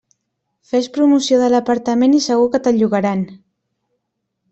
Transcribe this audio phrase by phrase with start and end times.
[0.69, 3.21] Fes promoció de l'apartament i segur que te'l llogaran.